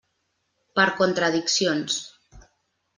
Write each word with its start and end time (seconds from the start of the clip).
Per 0.79 0.87
contradiccions. 1.03 2.03